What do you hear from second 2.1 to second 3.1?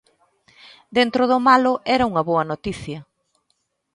unha boa noticia;